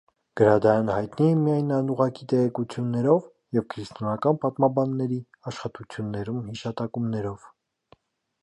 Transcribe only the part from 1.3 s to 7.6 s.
է միայն անուղղակի տեղեկություններով և քրիստոնեական պատմաբանների աշխատություններում հիշատակումներով։